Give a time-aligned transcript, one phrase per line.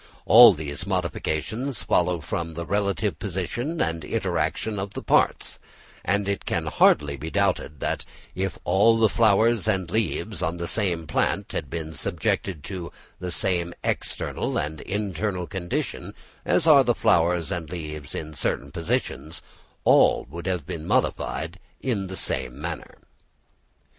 [0.25, 5.59] All these modifications follow from the relative position and inter action of the parts;
[6.03, 8.03] and it can hardly be doubted that
[8.33, 13.31] if all the flowers and leaves on the same plant had been subjected to the
[13.31, 16.15] same external and internal condition,
[16.45, 19.43] as are the flowers and leaves in certain positions,
[19.83, 22.97] all would have been modified in the same manner.